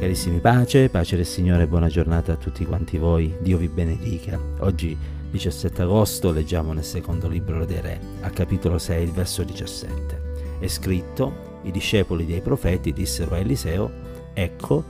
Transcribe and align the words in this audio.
Carissimi 0.00 0.38
pace, 0.38 0.88
pace 0.88 1.14
del 1.14 1.26
Signore, 1.26 1.66
buona 1.66 1.88
giornata 1.88 2.32
a 2.32 2.36
tutti 2.36 2.64
quanti 2.64 2.96
voi, 2.96 3.36
Dio 3.42 3.58
vi 3.58 3.68
benedica. 3.68 4.40
Oggi 4.60 4.96
17 5.30 5.82
agosto 5.82 6.32
leggiamo 6.32 6.72
nel 6.72 6.84
secondo 6.84 7.28
libro 7.28 7.66
dei 7.66 7.82
Re, 7.82 8.00
a 8.22 8.30
capitolo 8.30 8.78
6, 8.78 9.02
il 9.02 9.12
verso 9.12 9.42
17. 9.42 10.56
È 10.58 10.66
scritto, 10.68 11.60
i 11.64 11.70
discepoli 11.70 12.24
dei 12.24 12.40
profeti 12.40 12.94
dissero 12.94 13.34
a 13.34 13.40
Eliseo, 13.40 13.90
ecco, 14.32 14.84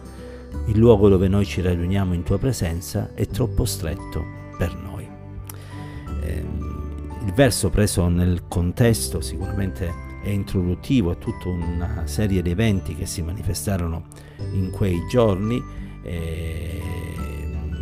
il 0.67 0.79
luogo 0.79 1.09
dove 1.09 1.27
noi 1.27 1.45
ci 1.45 1.61
riuniamo 1.61 2.15
in 2.15 2.23
tua 2.23 2.39
presenza 2.39 3.11
è 3.13 3.27
troppo 3.27 3.65
stretto 3.65 4.25
per 4.57 4.77
noi. 4.77 5.09
Eh, 6.23 6.45
il 7.25 7.33
verso 7.35 7.69
preso 7.69 8.07
nel 8.07 8.45
contesto 8.47 9.21
sicuramente 9.21 10.10
è 10.23 10.29
introduttivo 10.29 11.11
a 11.11 11.15
tutta 11.15 11.49
una 11.49 12.03
serie 12.07 12.43
di 12.43 12.51
eventi 12.51 12.95
che 12.95 13.07
si 13.07 13.23
manifestarono 13.23 14.05
in 14.53 14.71
quei 14.71 15.07
giorni. 15.09 15.63
Eh, 16.03 16.81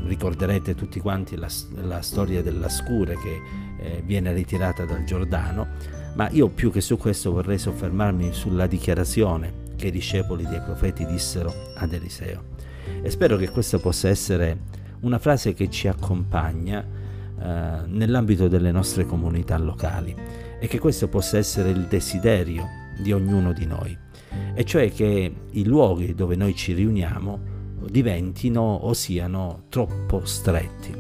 ricorderete 0.06 0.74
tutti 0.74 1.01
quanti 1.01 1.37
la, 1.37 1.48
la 1.82 2.01
storia 2.01 2.43
della 2.43 2.69
scure 2.69 3.15
che 3.16 3.41
eh, 3.79 4.02
viene 4.05 4.32
ritirata 4.32 4.84
dal 4.84 5.05
Giordano, 5.05 5.66
ma 6.15 6.29
io 6.30 6.48
più 6.48 6.73
che 6.73 6.80
su 6.80 6.96
questo 6.96 7.30
vorrei 7.32 7.59
soffermarmi 7.59 8.32
sulla 8.32 8.66
dichiarazione 8.66 9.66
che 9.77 9.88
i 9.88 9.91
discepoli 9.91 10.46
dei 10.46 10.60
profeti 10.60 11.05
dissero 11.05 11.52
ad 11.77 11.93
Eliseo. 11.93 12.57
E 13.02 13.10
spero 13.10 13.37
che 13.37 13.51
questa 13.51 13.79
possa 13.79 14.09
essere 14.09 14.59
una 15.01 15.18
frase 15.18 15.52
che 15.52 15.68
ci 15.68 15.87
accompagna 15.87 16.82
eh, 16.82 17.87
nell'ambito 17.87 18.48
delle 18.48 18.73
nostre 18.73 19.05
comunità 19.05 19.59
locali 19.59 20.16
e 20.58 20.66
che 20.66 20.78
questo 20.78 21.08
possa 21.08 21.38
essere 21.38 21.70
il 21.70 21.86
desiderio 21.86 22.66
di 22.98 23.12
ognuno 23.12 23.52
di 23.52 23.66
noi, 23.66 23.96
e 24.54 24.64
cioè 24.64 24.92
che 24.92 25.32
i 25.50 25.64
luoghi 25.64 26.14
dove 26.14 26.36
noi 26.36 26.54
ci 26.54 26.72
riuniamo 26.72 27.56
diventino 27.88 28.60
o 28.60 28.92
siano 28.92 29.65
troppo 29.68 30.24
stretti. 30.24 30.95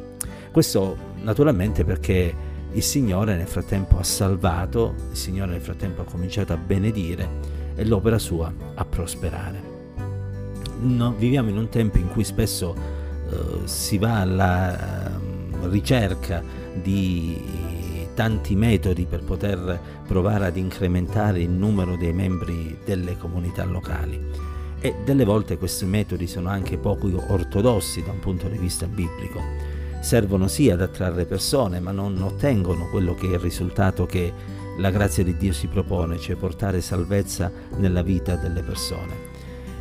Questo 0.50 0.96
naturalmente 1.22 1.84
perché 1.84 2.34
il 2.72 2.82
Signore 2.82 3.36
nel 3.36 3.46
frattempo 3.46 3.98
ha 3.98 4.02
salvato, 4.02 4.94
il 5.10 5.16
Signore 5.16 5.52
nel 5.52 5.60
frattempo 5.60 6.02
ha 6.02 6.04
cominciato 6.04 6.52
a 6.52 6.56
benedire 6.56 7.56
e 7.74 7.84
l'opera 7.84 8.18
sua 8.18 8.52
a 8.74 8.84
prosperare. 8.84 9.76
No, 10.80 11.12
viviamo 11.16 11.48
in 11.50 11.56
un 11.56 11.68
tempo 11.68 11.98
in 11.98 12.08
cui 12.08 12.24
spesso 12.24 12.74
uh, 12.74 13.60
si 13.64 13.98
va 13.98 14.20
alla 14.20 15.18
uh, 15.60 15.68
ricerca 15.68 16.42
di 16.80 17.40
tanti 18.18 18.56
metodi 18.56 19.06
per 19.06 19.22
poter 19.22 19.78
provare 20.04 20.46
ad 20.46 20.56
incrementare 20.56 21.40
il 21.40 21.50
numero 21.50 21.94
dei 21.94 22.12
membri 22.12 22.76
delle 22.84 23.16
comunità 23.16 23.62
locali 23.64 24.20
e 24.80 24.96
delle 25.04 25.24
volte 25.24 25.56
questi 25.56 25.84
metodi 25.84 26.26
sono 26.26 26.48
anche 26.48 26.78
poco 26.78 27.08
ortodossi 27.28 28.02
da 28.02 28.10
un 28.10 28.18
punto 28.18 28.48
di 28.48 28.58
vista 28.58 28.86
biblico. 28.88 29.40
Servono 30.00 30.48
sì 30.48 30.68
ad 30.68 30.80
attrarre 30.80 31.26
persone, 31.26 31.78
ma 31.78 31.92
non 31.92 32.20
ottengono 32.20 32.88
quello 32.90 33.14
che 33.14 33.28
è 33.28 33.34
il 33.34 33.38
risultato 33.38 34.04
che 34.04 34.32
la 34.78 34.90
grazia 34.90 35.22
di 35.22 35.36
Dio 35.36 35.52
si 35.52 35.68
propone, 35.68 36.18
cioè 36.18 36.34
portare 36.34 36.80
salvezza 36.80 37.52
nella 37.76 38.02
vita 38.02 38.34
delle 38.34 38.64
persone. 38.64 39.27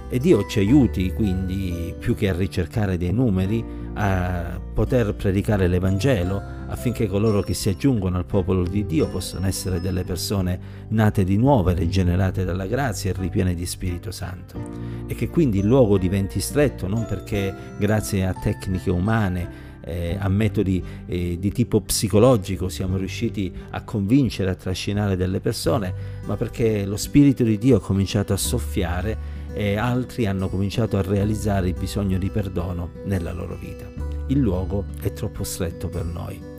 E 0.10 0.20
Dio 0.20 0.46
ci 0.46 0.60
aiuti 0.60 1.12
quindi, 1.12 1.94
più 2.00 2.16
che 2.16 2.30
a 2.30 2.34
ricercare 2.34 2.98
dei 2.98 3.12
numeri, 3.12 3.64
a 3.96 4.58
poter 4.74 5.14
predicare 5.16 5.68
l'Evangelo 5.68 6.42
affinché 6.68 7.08
coloro 7.08 7.42
che 7.42 7.54
si 7.54 7.68
aggiungono 7.68 8.18
al 8.18 8.26
popolo 8.26 8.64
di 8.64 8.86
Dio 8.86 9.08
possano 9.08 9.48
essere 9.48 9.82
delle 9.82 10.04
persone 10.04 10.60
nate 10.90 11.24
di 11.24 11.36
nuovo, 11.36 11.72
rigenerate 11.72 12.46
dalla 12.46 12.68
grazia 12.68 13.10
e 13.10 13.16
ripiene 13.18 13.54
di 13.54 13.66
Spirito 13.66 14.12
Santo. 14.12 14.60
E 15.08 15.16
che 15.16 15.28
quindi 15.30 15.60
il 15.60 15.66
luogo 15.66 15.98
diventi 15.98 16.40
stretto 16.40 16.88
non 16.88 17.06
perché 17.06 17.54
grazie 17.78 18.26
a 18.26 18.34
tecniche 18.34 18.90
umane 18.90 19.67
eh, 19.88 20.18
a 20.20 20.28
metodi 20.28 20.84
eh, 21.06 21.38
di 21.40 21.52
tipo 21.52 21.82
psicologico 21.82 22.68
siamo 22.70 22.98
riusciti 22.98 23.52
a 23.72 23.84
convincere, 23.84 24.52
a 24.52 24.56
trascinare 24.56 25.16
delle 25.16 25.40
persone, 25.40 25.94
ma 26.26 26.36
perché 26.36 26.86
lo 26.86 26.98
Spirito 26.98 27.44
di 27.44 27.58
Dio 27.58 27.78
ha 27.78 27.82
cominciato 27.82 28.34
a 28.34 28.38
soffiare 28.38 29.36
e 29.54 29.78
altri 29.78 30.28
hanno 30.28 30.50
cominciato 30.50 30.98
a 30.98 31.02
realizzare 31.02 31.70
il 31.70 31.76
bisogno 31.78 32.18
di 32.18 32.30
perdono 32.30 32.92
nella 33.06 33.32
loro 33.32 33.56
vita. 33.56 33.86
Il 34.28 34.40
luogo 34.40 34.86
è 35.00 35.14
troppo 35.14 35.44
stretto 35.44 35.88
per 35.88 36.04
noi. 36.04 36.57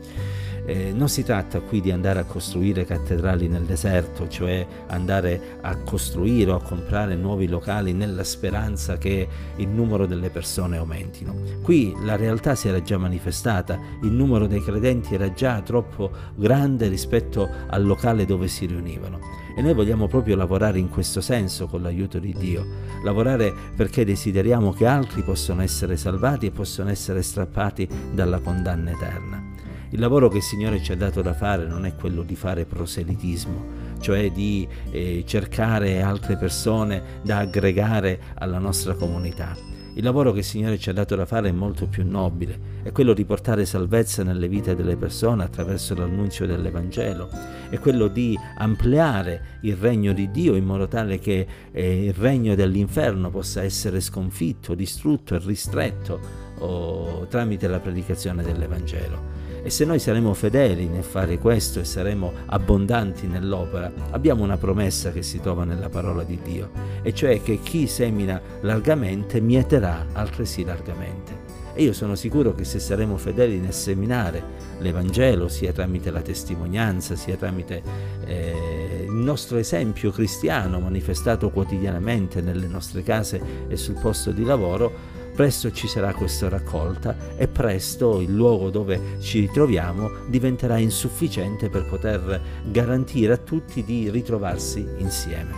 Eh, 0.69 0.93
non 0.93 1.09
si 1.09 1.23
tratta 1.23 1.61
qui 1.61 1.81
di 1.81 1.91
andare 1.91 2.19
a 2.19 2.25
costruire 2.25 2.85
cattedrali 2.85 3.49
nel 3.49 3.63
deserto, 3.63 4.29
cioè 4.29 4.67
andare 4.89 5.57
a 5.63 5.75
costruire 5.79 6.51
o 6.51 6.57
a 6.57 6.63
comprare 6.63 7.17
nuovi 7.17 7.49
locali 7.49 7.95
nella 7.95 8.23
speranza 8.23 8.99
che 8.99 9.27
il 9.57 9.69
numero 9.69 10.05
delle 10.05 10.29
persone 10.29 10.77
aumentino. 10.77 11.35
Qui 11.63 11.95
la 12.03 12.17
realtà 12.17 12.55
si 12.55 12.69
era 12.69 12.83
già 12.83 12.99
manifestata, 12.99 13.81
il 14.03 14.11
numero 14.11 14.47
dei 14.47 14.63
credenti 14.63 15.15
era 15.15 15.33
già 15.33 15.63
troppo 15.63 16.11
grande 16.35 16.89
rispetto 16.89 17.49
al 17.69 17.87
locale 17.87 18.27
dove 18.27 18.47
si 18.47 18.67
riunivano 18.67 19.21
e 19.57 19.63
noi 19.63 19.73
vogliamo 19.73 20.07
proprio 20.07 20.37
lavorare 20.37 20.79
in 20.79 20.91
questo 20.91 21.23
senso 21.23 21.67
con 21.67 21.81
l'aiuto 21.81 22.19
di 22.19 22.35
Dio, 22.39 22.67
lavorare 23.05 23.55
perché 23.75 24.05
desideriamo 24.05 24.75
che 24.75 24.85
altri 24.85 25.23
possano 25.23 25.63
essere 25.63 25.97
salvati 25.97 26.45
e 26.45 26.51
possano 26.51 26.91
essere 26.91 27.23
strappati 27.23 27.89
dalla 28.13 28.39
condanna 28.41 28.91
eterna. 28.91 29.48
Il 29.91 30.01
lavoro 30.01 30.29
che 30.29 30.39
il 30.39 30.43
Signore 30.43 30.83
ci 30.83 30.93
ha 30.93 30.97
dato 30.97 31.23
da 31.23 31.33
fare 31.33 31.67
non 31.67 31.87
è 31.87 31.95
quello 31.95 32.23
di 32.23 32.37
fare 32.37 32.65
proselitismo, 32.65 33.97
cioè 34.01 34.31
di 34.31 34.69
eh, 34.91 35.25
cercare 35.27 36.03
altre 36.03 36.37
persone 36.37 37.21
da 37.23 37.39
aggregare 37.39 38.21
alla 38.35 38.59
nostra 38.59 38.95
comunità 38.95 39.57
il 39.99 40.05
lavoro 40.05 40.31
che 40.31 40.39
il 40.39 40.45
Signore 40.45 40.79
ci 40.79 40.91
ha 40.91 40.93
dato 40.93 41.17
da 41.17 41.27
fare 41.27 41.49
è 41.49 41.53
molto 41.53 41.89
più 41.89 42.09
nobile, 42.09 42.57
è 42.85 42.93
quello 42.93 43.13
di 43.13 43.25
portare 43.25 43.67
salvezza 43.67 44.23
nelle 44.23 44.47
vite 44.47 44.77
delle 44.77 44.97
persone 44.97 45.43
attraverso 45.43 45.97
l'annunzio 45.97 46.47
dell'Evangelo, 46.47 47.29
è 47.69 47.81
quello 47.81 48.07
di 48.07 48.39
ampliare 48.59 49.59
il 49.63 49.75
regno 49.75 50.13
di 50.13 50.31
Dio 50.31 50.55
in 50.55 50.65
modo 50.65 50.87
tale 50.87 51.19
che 51.19 51.45
eh, 51.73 52.05
il 52.05 52.15
regno 52.15 52.55
dell'inferno 52.55 53.29
possa 53.31 53.65
essere 53.65 54.01
sconfitto, 54.01 54.77
distrutto 54.77 55.35
e 55.35 55.41
ristretto 55.45 56.21
oh, 56.59 57.27
tramite 57.27 57.67
la 57.67 57.81
predicazione 57.81 58.45
dell'Evangelo. 58.45 59.48
E 59.63 59.71
se 59.71 59.85
noi 59.85 59.99
saremo 59.99 60.35
fedeli 60.35 60.87
nel 60.87 61.03
fare 61.03 61.39
questo 61.39 61.81
e 61.81 61.85
saremo 61.85 62.33
abbondanti 62.47 63.27
nell'opera, 63.27 63.93
abbiamo 64.11 64.45
una 64.45 64.57
promessa 64.57 65.11
che 65.11 65.23
si 65.23 65.41
trova 65.41 65.65
nella 65.65 65.89
parola 65.89 66.23
di 66.23 66.39
Dio, 66.43 66.71
e 67.03 67.13
cioè 67.13 67.43
che 67.43 67.61
chi 67.61 67.87
semina 67.87 68.41
largamente 68.61 69.41
mieterà 69.41 70.07
altresì 70.13 70.65
largamente. 70.65 71.57
E 71.79 71.85
io 71.85 71.93
sono 71.93 72.17
sicuro 72.17 72.55
che 72.57 72.65
se 72.65 72.81
saremo 72.81 73.17
fedeli 73.17 73.61
nel 73.61 73.73
seminare 73.73 74.43
l'Evangelo, 74.79 75.47
sia 75.47 75.73
tramite 75.73 76.11
la 76.11 76.23
testimonianza, 76.23 77.15
sia 77.15 77.37
tramite 77.37 77.83
eh, 78.27 79.05
il 79.07 79.15
nostro 79.15 79.59
esempio 79.59 80.11
cristiano 80.11 80.81
manifestato 80.81 81.51
quotidianamente 81.51 82.41
nelle 82.41 82.67
nostre 82.67 83.05
case 83.05 83.41
e 83.69 83.77
sul 83.77 83.97
posto 84.01 84.33
di 84.33 84.43
lavoro, 84.43 85.18
presto 85.39 85.71
ci 85.71 85.87
sarà 85.87 86.13
questa 86.15 86.49
raccolta 86.49 87.15
e 87.37 87.47
presto 87.47 88.21
il 88.21 88.35
luogo 88.35 88.71
dove 88.71 89.21
ci 89.21 89.39
ritroviamo 89.39 90.27
diventerà 90.27 90.79
insufficiente 90.79 91.69
per 91.69 91.87
poter 91.87 92.41
garantire 92.65 93.35
a 93.35 93.37
tutti 93.37 93.85
di 93.85 94.11
ritrovarsi 94.11 94.85
insieme. 94.97 95.53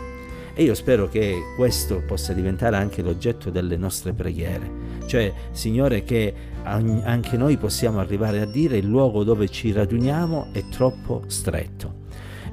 E 0.52 0.64
io 0.64 0.74
spero 0.74 1.08
che 1.08 1.34
questo 1.56 2.02
possa 2.06 2.34
diventare 2.34 2.76
anche 2.76 3.00
l'oggetto 3.00 3.48
delle 3.48 3.78
nostre 3.78 4.12
preghiere, 4.12 4.70
cioè 5.06 5.32
Signore 5.52 6.04
che 6.04 6.34
anche 6.62 7.38
noi 7.38 7.56
possiamo 7.56 8.00
arrivare 8.00 8.42
a 8.42 8.46
dire 8.46 8.76
il 8.76 8.86
luogo 8.86 9.24
dove 9.24 9.48
ci 9.48 9.72
raduniamo 9.72 10.48
è 10.52 10.68
troppo 10.68 11.22
stretto 11.26 11.99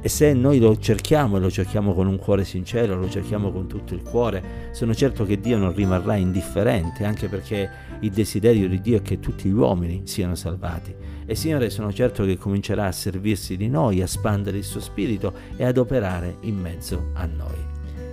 e 0.07 0.09
se 0.09 0.31
noi 0.31 0.59
lo 0.59 0.77
cerchiamo 0.77 1.35
e 1.35 1.41
lo 1.41 1.51
cerchiamo 1.51 1.93
con 1.93 2.07
un 2.07 2.17
cuore 2.17 2.45
sincero, 2.45 2.95
lo 2.95 3.09
cerchiamo 3.09 3.51
con 3.51 3.67
tutto 3.67 3.93
il 3.93 4.03
cuore, 4.03 4.69
sono 4.71 4.95
certo 4.95 5.25
che 5.25 5.37
Dio 5.37 5.57
non 5.57 5.73
rimarrà 5.73 6.15
indifferente, 6.15 7.03
anche 7.03 7.27
perché 7.27 7.69
il 7.99 8.11
desiderio 8.11 8.69
di 8.69 8.79
Dio 8.79 8.99
è 8.99 9.01
che 9.01 9.19
tutti 9.19 9.49
gli 9.49 9.53
uomini 9.53 10.03
siano 10.05 10.35
salvati. 10.35 10.95
E 11.25 11.35
Signore 11.35 11.69
sono 11.69 11.91
certo 11.91 12.23
che 12.23 12.37
comincerà 12.37 12.85
a 12.85 12.91
servirsi 12.93 13.57
di 13.57 13.67
noi, 13.67 14.01
a 14.01 14.07
spandere 14.07 14.59
il 14.59 14.63
suo 14.63 14.79
spirito 14.79 15.33
e 15.57 15.65
ad 15.65 15.77
operare 15.77 16.37
in 16.43 16.55
mezzo 16.55 17.09
a 17.11 17.25
noi. 17.25 17.65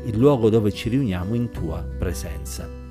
Il 0.06 0.18
luogo 0.18 0.50
dove 0.50 0.72
ci 0.72 0.88
riuniamo 0.88 1.32
in 1.36 1.50
tua 1.50 1.80
presenza. 1.96 2.83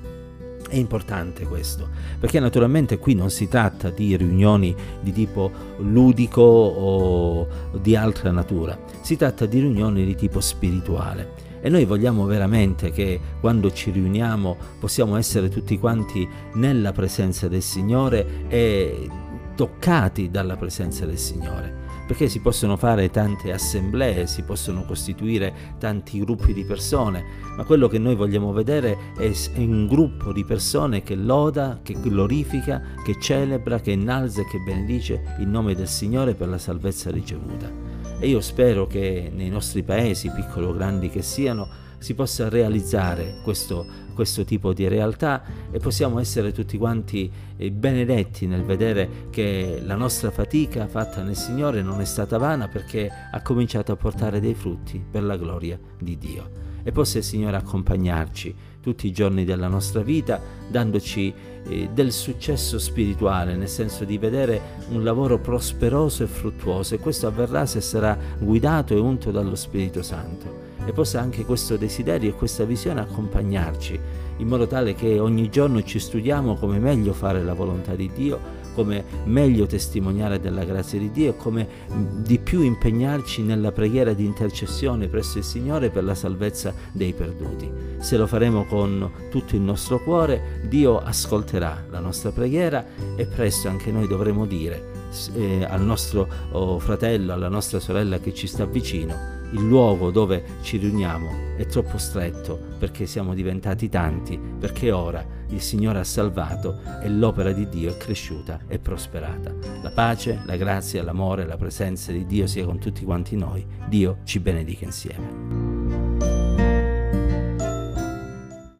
È 0.74 0.78
importante 0.78 1.44
questo, 1.44 1.88
perché 2.18 2.40
naturalmente 2.40 2.98
qui 2.98 3.14
non 3.14 3.30
si 3.30 3.46
tratta 3.46 3.90
di 3.90 4.16
riunioni 4.16 4.74
di 5.00 5.12
tipo 5.12 5.48
ludico 5.76 6.42
o 6.42 7.46
di 7.80 7.94
altra 7.94 8.32
natura, 8.32 8.76
si 9.00 9.14
tratta 9.14 9.46
di 9.46 9.60
riunioni 9.60 10.04
di 10.04 10.16
tipo 10.16 10.40
spirituale. 10.40 11.30
E 11.60 11.68
noi 11.68 11.84
vogliamo 11.84 12.24
veramente 12.24 12.90
che 12.90 13.20
quando 13.38 13.70
ci 13.70 13.92
riuniamo 13.92 14.56
possiamo 14.80 15.14
essere 15.14 15.48
tutti 15.48 15.78
quanti 15.78 16.28
nella 16.54 16.90
presenza 16.90 17.46
del 17.46 17.62
Signore 17.62 18.48
e 18.48 19.08
toccati 19.54 20.28
dalla 20.28 20.56
presenza 20.56 21.06
del 21.06 21.18
Signore 21.18 21.83
perché 22.06 22.28
si 22.28 22.40
possono 22.40 22.76
fare 22.76 23.10
tante 23.10 23.52
assemblee, 23.52 24.26
si 24.26 24.42
possono 24.42 24.84
costituire 24.84 25.74
tanti 25.78 26.18
gruppi 26.20 26.52
di 26.52 26.64
persone, 26.64 27.24
ma 27.56 27.64
quello 27.64 27.88
che 27.88 27.98
noi 27.98 28.14
vogliamo 28.14 28.52
vedere 28.52 29.12
è 29.16 29.30
un 29.56 29.86
gruppo 29.86 30.32
di 30.32 30.44
persone 30.44 31.02
che 31.02 31.14
loda, 31.14 31.80
che 31.82 31.94
glorifica, 31.98 32.82
che 33.02 33.16
celebra, 33.20 33.80
che 33.80 33.92
innalza 33.92 34.42
e 34.42 34.46
che 34.46 34.58
benedice 34.58 35.36
il 35.40 35.48
nome 35.48 35.74
del 35.74 35.88
Signore 35.88 36.34
per 36.34 36.48
la 36.48 36.58
salvezza 36.58 37.10
ricevuta. 37.10 37.70
E 38.18 38.28
io 38.28 38.40
spero 38.40 38.86
che 38.86 39.30
nei 39.34 39.48
nostri 39.48 39.82
paesi, 39.82 40.30
piccoli 40.30 40.66
o 40.66 40.72
grandi 40.72 41.08
che 41.08 41.22
siano, 41.22 41.82
si 41.98 42.14
possa 42.14 42.50
realizzare 42.50 43.40
questo, 43.42 43.86
questo 44.14 44.44
tipo 44.44 44.72
di 44.72 44.88
realtà 44.88 45.42
e 45.70 45.78
possiamo 45.78 46.18
essere 46.18 46.52
tutti 46.52 46.78
quanti 46.78 47.30
eh, 47.56 47.70
benedetti 47.70 48.46
nel 48.46 48.62
vedere 48.62 49.26
che 49.30 49.82
la 49.84 49.96
nostra 49.96 50.30
fatica 50.30 50.86
fatta 50.86 51.22
nel 51.22 51.36
Signore 51.36 51.82
non 51.82 52.00
è 52.00 52.04
stata 52.04 52.38
vana 52.38 52.68
perché 52.68 53.10
ha 53.30 53.42
cominciato 53.42 53.92
a 53.92 53.96
portare 53.96 54.40
dei 54.40 54.54
frutti 54.54 55.04
per 55.08 55.22
la 55.22 55.36
gloria 55.36 55.78
di 55.98 56.16
Dio. 56.16 56.62
E 56.82 56.92
possa 56.92 57.18
il 57.18 57.24
Signore 57.24 57.56
accompagnarci 57.56 58.54
tutti 58.80 59.06
i 59.06 59.12
giorni 59.12 59.44
della 59.44 59.68
nostra 59.68 60.02
vita, 60.02 60.40
dandoci 60.68 61.32
eh, 61.66 61.88
del 61.92 62.12
successo 62.12 62.78
spirituale, 62.78 63.56
nel 63.56 63.68
senso 63.68 64.04
di 64.04 64.18
vedere 64.18 64.60
un 64.90 65.02
lavoro 65.02 65.38
prosperoso 65.38 66.22
e 66.22 66.26
fruttuoso 66.26 66.94
e 66.94 66.98
questo 66.98 67.26
avverrà 67.26 67.64
se 67.64 67.80
sarà 67.80 68.16
guidato 68.38 68.94
e 68.94 69.00
unto 69.00 69.30
dallo 69.30 69.54
Spirito 69.54 70.02
Santo 70.02 70.63
e 70.86 70.92
possa 70.92 71.20
anche 71.20 71.44
questo 71.44 71.76
desiderio 71.76 72.30
e 72.30 72.34
questa 72.34 72.64
visione 72.64 73.00
accompagnarci 73.00 74.00
in 74.38 74.48
modo 74.48 74.66
tale 74.66 74.94
che 74.94 75.18
ogni 75.18 75.48
giorno 75.48 75.82
ci 75.82 75.98
studiamo 75.98 76.56
come 76.56 76.78
meglio 76.78 77.12
fare 77.12 77.42
la 77.42 77.54
volontà 77.54 77.94
di 77.94 78.10
Dio, 78.12 78.62
come 78.74 79.04
meglio 79.24 79.66
testimoniare 79.66 80.40
della 80.40 80.64
grazia 80.64 80.98
di 80.98 81.10
Dio 81.12 81.30
e 81.30 81.36
come 81.36 81.68
di 82.16 82.38
più 82.40 82.62
impegnarci 82.62 83.42
nella 83.42 83.70
preghiera 83.70 84.12
di 84.12 84.24
intercessione 84.24 85.06
presso 85.06 85.38
il 85.38 85.44
Signore 85.44 85.90
per 85.90 86.02
la 86.02 86.16
salvezza 86.16 86.74
dei 86.90 87.12
perduti. 87.12 87.70
Se 87.98 88.16
lo 88.16 88.26
faremo 88.26 88.64
con 88.64 89.08
tutto 89.30 89.54
il 89.54 89.62
nostro 89.62 90.02
cuore, 90.02 90.60
Dio 90.66 90.98
ascolterà 90.98 91.84
la 91.90 92.00
nostra 92.00 92.32
preghiera 92.32 92.84
e 93.14 93.26
presto 93.26 93.68
anche 93.68 93.92
noi 93.92 94.08
dovremo 94.08 94.46
dire 94.46 95.02
eh, 95.34 95.64
al 95.64 95.82
nostro 95.82 96.26
oh, 96.50 96.80
fratello, 96.80 97.32
alla 97.32 97.48
nostra 97.48 97.78
sorella 97.78 98.18
che 98.18 98.34
ci 98.34 98.48
sta 98.48 98.64
vicino, 98.64 99.43
il 99.54 99.66
luogo 99.66 100.10
dove 100.10 100.44
ci 100.62 100.76
riuniamo 100.76 101.56
è 101.56 101.64
troppo 101.66 101.96
stretto 101.96 102.58
perché 102.78 103.06
siamo 103.06 103.34
diventati 103.34 103.88
tanti, 103.88 104.38
perché 104.38 104.90
ora 104.90 105.24
il 105.48 105.60
Signore 105.60 106.00
ha 106.00 106.04
salvato 106.04 106.80
e 107.00 107.08
l'opera 107.08 107.52
di 107.52 107.68
Dio 107.68 107.90
è 107.90 107.96
cresciuta 107.96 108.60
e 108.66 108.78
prosperata. 108.78 109.54
La 109.82 109.90
pace, 109.90 110.42
la 110.44 110.56
grazia, 110.56 111.02
l'amore, 111.02 111.46
la 111.46 111.56
presenza 111.56 112.10
di 112.10 112.26
Dio 112.26 112.46
sia 112.46 112.64
con 112.64 112.78
tutti 112.78 113.04
quanti 113.04 113.36
noi. 113.36 113.64
Dio 113.88 114.18
ci 114.24 114.40
benedica 114.40 114.84
insieme. 114.84 115.63